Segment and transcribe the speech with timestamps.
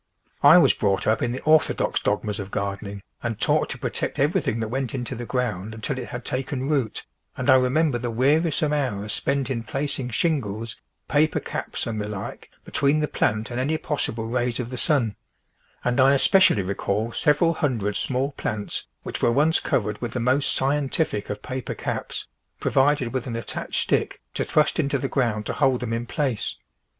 [0.41, 4.17] I was brought up in the ortho dox dogmas of gardening and taught to protect
[4.17, 7.05] everything that went into the ground until it had taken root,
[7.37, 10.75] and I remember the wearisome hours spent in placing shingles,
[11.07, 15.15] paper caps, and the like between the plant and any possible rays of the sun;
[15.83, 20.59] and I especially recall several hundred small plants which were once covered with the most"
[20.59, 22.25] scien tific" of paper caps,
[22.59, 26.55] provided with an attached stick to thrust into the ground to hold them in place.